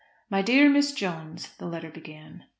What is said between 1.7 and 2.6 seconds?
began.